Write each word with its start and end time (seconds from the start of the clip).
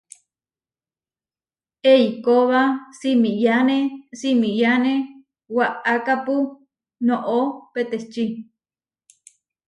Eikóba 1.93 2.61
simiyáne 2.99 3.77
simiyáne 4.19 4.93
waʼakápu 5.55 6.35
noʼó 7.07 7.39
peteči. 7.73 8.25